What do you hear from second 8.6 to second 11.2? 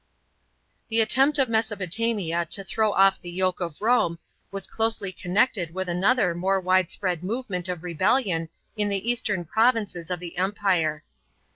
in the eastern provinces of the Empire.